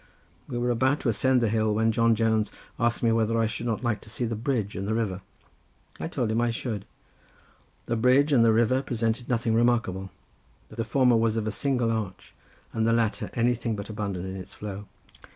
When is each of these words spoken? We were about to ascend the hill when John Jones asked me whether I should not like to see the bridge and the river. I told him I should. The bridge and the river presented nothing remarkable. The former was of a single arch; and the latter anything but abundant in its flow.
We 0.47 0.57
were 0.57 0.71
about 0.71 0.99
to 1.01 1.09
ascend 1.09 1.41
the 1.41 1.47
hill 1.49 1.75
when 1.75 1.91
John 1.91 2.15
Jones 2.15 2.51
asked 2.79 3.03
me 3.03 3.11
whether 3.11 3.37
I 3.37 3.45
should 3.45 3.67
not 3.67 3.83
like 3.83 4.01
to 4.01 4.09
see 4.09 4.25
the 4.25 4.35
bridge 4.35 4.75
and 4.75 4.87
the 4.87 4.95
river. 4.95 5.21
I 5.99 6.07
told 6.07 6.31
him 6.31 6.41
I 6.41 6.49
should. 6.49 6.85
The 7.85 7.95
bridge 7.95 8.33
and 8.33 8.43
the 8.43 8.51
river 8.51 8.81
presented 8.81 9.29
nothing 9.29 9.53
remarkable. 9.53 10.09
The 10.69 10.83
former 10.83 11.17
was 11.17 11.37
of 11.37 11.45
a 11.45 11.51
single 11.51 11.91
arch; 11.91 12.33
and 12.73 12.87
the 12.87 12.93
latter 12.93 13.29
anything 13.35 13.75
but 13.75 13.89
abundant 13.91 14.25
in 14.25 14.37
its 14.37 14.55
flow. 14.55 14.87